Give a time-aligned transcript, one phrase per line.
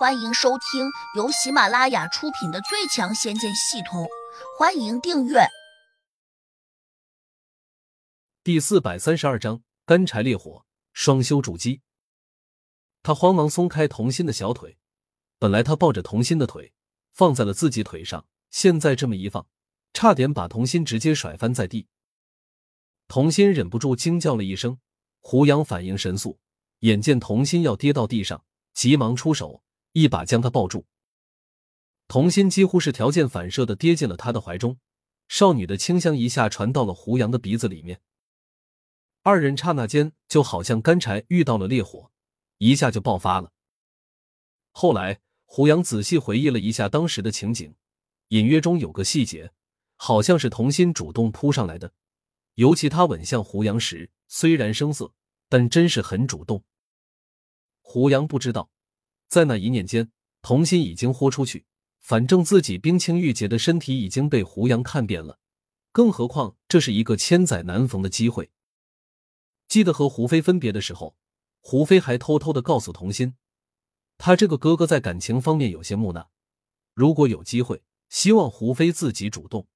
[0.00, 4.02] 欢迎收听由喜马拉雅出品的《最强仙剑系统》，
[4.58, 5.40] 欢迎订阅。
[8.42, 11.82] 第四百三十二章：干柴烈火，双修主机。
[13.02, 14.78] 他慌忙松开童心的小腿，
[15.38, 16.72] 本来他抱着童心的腿
[17.12, 19.46] 放在了自己腿上，现在这么一放，
[19.92, 21.88] 差点把童心直接甩翻在地。
[23.06, 24.78] 童心忍不住惊叫了一声，
[25.20, 26.40] 胡杨反应神速，
[26.78, 29.62] 眼见童心要跌到地上，急忙出手。
[29.92, 30.86] 一把将他抱住，
[32.06, 34.78] 童心几乎是条件反射的跌进了他的怀中，
[35.26, 38.00] 少女的清香一下传到了胡杨的鼻子里面，
[39.22, 42.10] 二人刹那间就好像干柴遇到了烈火，
[42.58, 43.52] 一下就爆发了。
[44.70, 47.74] 后来胡杨仔细回忆了一下当时的情景，
[48.28, 49.52] 隐约中有个细节，
[49.96, 51.92] 好像是童心主动扑上来的，
[52.54, 55.12] 尤其他吻向胡杨时，虽然生涩，
[55.48, 56.62] 但真是很主动。
[57.80, 58.70] 胡杨不知道。
[59.30, 60.10] 在那一念间，
[60.42, 61.64] 童心已经豁出去。
[62.00, 65.38] 反正自己冰清玉洁的身体已经被胡杨看遍了，
[65.92, 68.50] 更何况这是一个千载难逢的机会。
[69.68, 71.16] 记得和胡飞分别的时候，
[71.60, 73.36] 胡飞还偷偷的告诉童心，
[74.18, 76.30] 他这个哥哥在感情方面有些木讷，
[76.94, 79.68] 如果有机会，希望胡飞自己主动。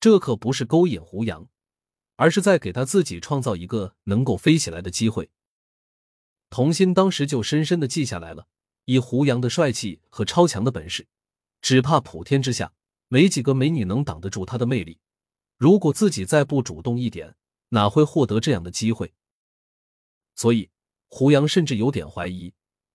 [0.00, 1.48] 这可不是勾引胡杨，
[2.16, 5.30] 而是在给他自己创造一个能够飞起来的机会。
[6.52, 8.46] 童心当时就深深的记下来了。
[8.84, 11.08] 以胡杨的帅气和超强的本事，
[11.62, 12.74] 只怕普天之下
[13.08, 14.98] 没几个美女能挡得住他的魅力。
[15.56, 17.34] 如果自己再不主动一点，
[17.70, 19.14] 哪会获得这样的机会？
[20.34, 20.68] 所以
[21.08, 22.52] 胡杨甚至有点怀疑，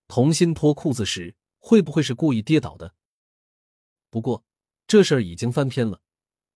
[0.08, 2.94] 童心脱裤子时会不会是故意跌倒的。
[4.12, 4.44] 不过
[4.86, 6.00] 这事儿已经翻篇了，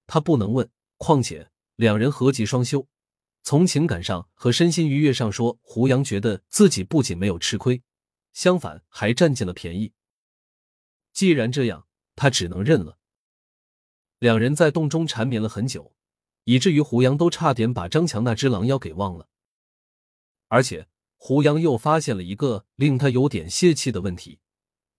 [0.06, 0.70] 他不能问。
[0.98, 2.88] 况且两人合集双修。
[3.44, 7.82] 从情感上和身心愉悦上说，胡杨觉得自己不仅没有吃亏，
[8.34, 9.94] 相反还占尽了便宜。
[11.12, 13.00] 既然这样，他只能认了。
[14.20, 15.94] 两人在洞中缠绵了很久，
[16.44, 19.28] 以至于胡杨都差点把张强那只狼妖给忘了。
[20.48, 20.88] 而且
[21.18, 24.40] 胡杨又发现了一个令他有点泄气的问题：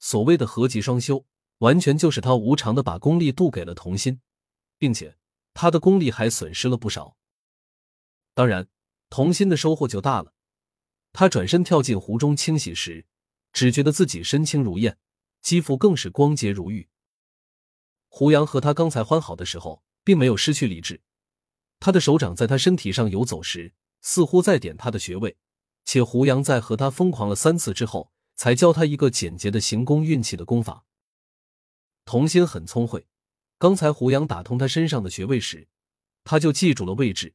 [0.01, 1.25] 所谓的合集双修，
[1.59, 4.21] 完全就是他无偿的把功力渡给了童心，
[4.77, 5.17] 并且
[5.55, 7.17] 他的功力还损失了不少。
[8.35, 8.69] 当然，
[9.11, 10.33] 童心的收获就大了。
[11.13, 13.05] 他转身跳进湖中清洗时，
[13.53, 14.99] 只觉得自己身轻如燕，
[15.43, 16.89] 肌肤更是光洁如玉。
[18.09, 21.03] 胡杨和他刚才欢好的时候，并没有失去理智。
[21.81, 25.37] 他的手掌在他身体上游走时，似乎在点他的穴位。
[25.85, 30.85] 且胡杨在和他疯狂了三次之后，才教他一个简洁的行功运气的功法。
[32.05, 33.07] 童心很聪慧，
[33.59, 35.69] 刚才胡杨打通他身上的穴位时，
[36.25, 37.35] 他就记住了位置。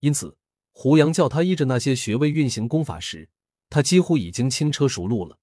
[0.00, 0.36] 因此，
[0.72, 3.28] 胡杨叫他依着那些穴位运行功法时，
[3.70, 5.38] 他几乎已经轻车熟路了。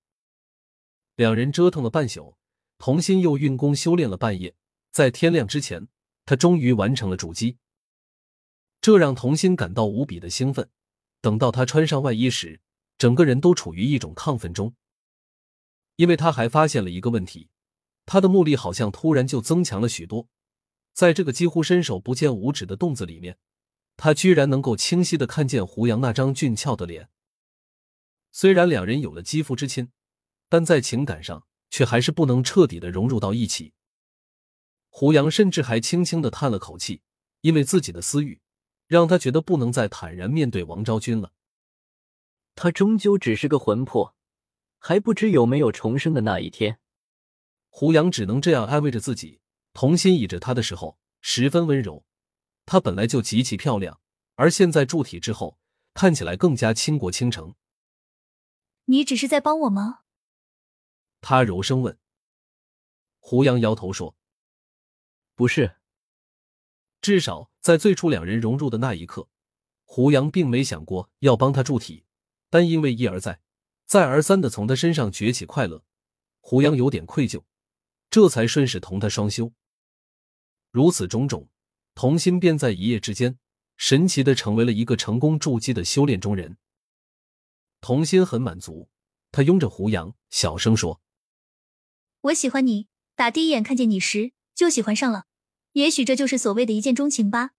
[1.16, 2.38] 两人折腾了半宿，
[2.78, 4.56] 童心又运功修炼了半夜，
[4.92, 5.88] 在天亮之前，
[6.26, 7.58] 他终于完成了主击。
[8.80, 10.70] 这让童心感到无比的兴奋。
[11.22, 12.60] 等到他穿上外衣时，
[12.98, 14.76] 整个人都处于一种亢奋中，
[15.96, 17.50] 因为他还发现了一个问题：
[18.06, 20.28] 他的目力好像突然就增强了许多。
[20.94, 23.38] 在这个几乎伸手不见五指的洞子里面。
[23.96, 27.10] 他居然能够清晰的看见胡杨那张俊俏的脸。
[28.32, 29.92] 虽然两人有了肌肤之亲，
[30.50, 33.74] 但在情感上却还是不能彻底的融入到一起。
[34.90, 37.02] 胡杨甚至还轻轻的叹了口气，
[37.42, 38.42] 因为自己的私欲
[38.88, 41.32] 让他觉得不能再坦然面对王昭君了。
[42.56, 44.16] 他终究只是个魂魄，
[44.78, 46.80] 还不知有没有重生的那一天。
[47.70, 49.40] 胡杨只能这样安慰着自己。
[49.74, 52.06] 童心倚着他的时候，十分温柔。
[52.66, 54.00] 她本来就极其漂亮，
[54.36, 55.60] 而现在铸体之后，
[55.94, 57.56] 看起来更加倾国倾城。
[58.86, 60.02] 你只是在帮我吗？
[61.22, 61.98] 他柔声问。
[63.20, 64.16] 胡杨摇头说
[65.36, 65.78] ：“不是。”
[67.00, 69.30] 至少在最初两人融入的那一刻，
[69.84, 72.06] 胡杨并没想过要帮他铸体，
[72.50, 73.42] 但因为一而再、
[73.86, 75.84] 再而三的从他身上崛起快乐，
[76.42, 77.44] 胡杨有点愧疚，
[78.10, 79.54] 这才顺势同他双修。
[80.72, 81.50] 如此种种。
[81.96, 83.38] 童心便在一夜之间，
[83.78, 86.58] 神奇的成为了一个成功筑基的修炼中人。
[87.82, 88.90] 童心很满足，
[89.32, 91.02] 他拥着胡杨，小声说
[92.22, 95.26] ：“我喜欢你，打第一眼看见你时就喜欢上了。
[95.74, 97.52] 也许这就是所谓的一见钟情吧。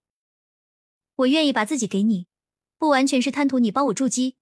[1.16, 2.26] 我愿意把自己给你，
[2.78, 4.36] 不完全是贪图你帮我筑基。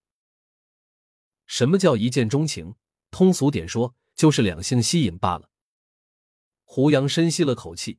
[1.47, 2.77] 什么叫一见钟情？
[3.11, 5.51] 通俗点说，就是两性吸引罢了。”
[6.65, 7.99] 胡杨深吸了口气。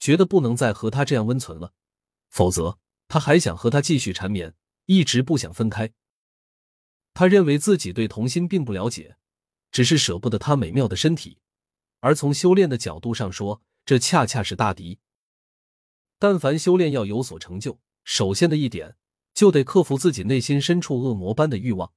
[0.00, 1.74] 觉得不能再和他这样温存了，
[2.30, 4.54] 否则他还想和他继续缠绵，
[4.86, 5.92] 一直不想分开。
[7.12, 9.16] 他认为自己对童心并不了解，
[9.70, 11.38] 只是舍不得他美妙的身体；
[12.00, 14.98] 而从修炼的角度上说，这恰恰是大敌。
[16.18, 18.96] 但凡修炼要有所成就，首先的一点
[19.34, 21.92] 就得克服自己内心深处恶魔般的欲望。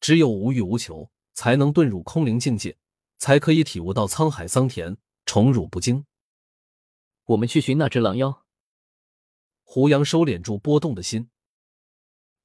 [0.00, 2.76] 只有无欲无求，才能遁入空灵境界，
[3.18, 6.04] 才可以体悟到沧海桑田，宠辱不惊。
[7.26, 8.44] 我们去寻那只狼妖。
[9.64, 11.28] 胡杨收敛住波动的心。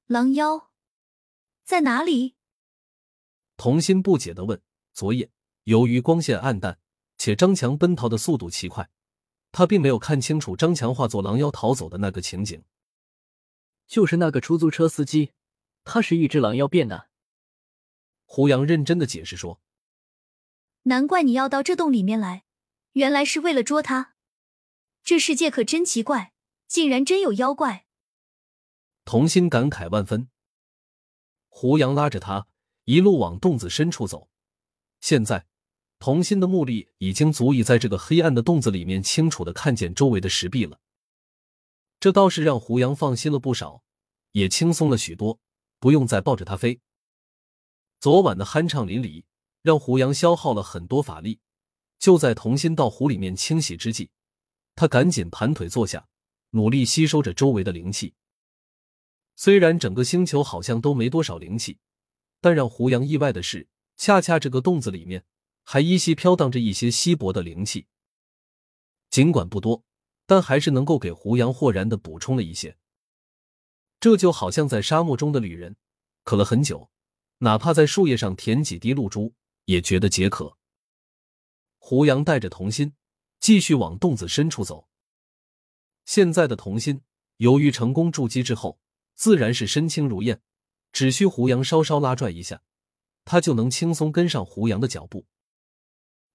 [0.06, 0.72] 狼妖
[1.62, 2.34] 在哪里？
[3.56, 4.60] 童心不解的问。
[4.92, 5.30] 昨夜
[5.64, 6.78] 由于光线暗淡，
[7.16, 8.90] 且张强奔逃的速度奇快，
[9.52, 12.62] 他并没有看清楚张强化作狼妖逃走的那个情景。
[13.86, 15.32] 就是那个出租车司机，
[15.84, 17.08] 他是一只狼妖变的。
[18.24, 19.60] 胡杨认真的解释说
[20.84, 22.44] ：“难怪你要到这洞里面来，
[22.92, 24.11] 原来是为了捉他。
[25.04, 26.32] 这世界可真奇怪，
[26.68, 27.86] 竟然真有妖怪。”
[29.04, 30.28] 童心感慨万分。
[31.48, 32.46] 胡杨拉着他
[32.84, 34.28] 一路往洞子深处走。
[35.00, 35.46] 现在，
[35.98, 40.80] 童心的目力已经足以在这个黑暗的洞子里面清楚的看见周围的石壁了。
[42.00, 43.82] 这倒是让胡杨放心了不少，
[44.32, 45.40] 也轻松了许多，
[45.78, 46.80] 不用再抱着他飞。
[48.00, 49.24] 昨晚的酣畅淋漓
[49.62, 51.40] 让胡杨消耗了很多法力，
[51.98, 54.10] 就在童心到湖里面清洗之际，
[54.74, 56.08] 他赶紧盘腿坐下，
[56.50, 58.14] 努力吸收着周围的灵气。
[59.34, 61.78] 虽然整个星球好像都没多少灵气，
[62.40, 65.24] 但让胡杨意外的是，恰恰这个洞子里面
[65.62, 67.86] 还依稀飘荡着一些稀薄的灵气。
[69.10, 69.84] 尽管不多，
[70.26, 72.76] 但还是能够给胡杨豁然的补充了一些。
[74.00, 75.76] 这就好像在沙漠中的旅人，
[76.24, 76.90] 渴了很久。
[77.38, 79.34] 哪怕在树叶上舔几滴露珠，
[79.64, 80.56] 也觉得解渴。
[81.78, 82.94] 胡杨带着童心
[83.42, 84.86] 继续往洞子深处走。
[86.04, 87.02] 现在的童心，
[87.38, 88.78] 由于成功筑基之后，
[89.16, 90.40] 自然是身轻如燕，
[90.92, 92.62] 只需胡杨稍稍拉拽一下，
[93.24, 95.26] 他就能轻松跟上胡杨的脚步。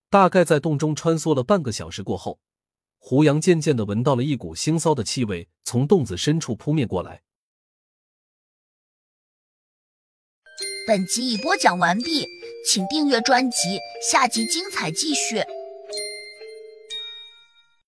[0.09, 2.41] 大概在洞中穿梭了半个小时过后，
[2.97, 7.23] 胡杨渐渐的闻到了一股腥臊的气味从洞子深处扑面过来。
[10.85, 12.27] 本集已播讲完毕，
[12.65, 13.79] 请订阅专辑，
[14.11, 15.41] 下集精彩继续。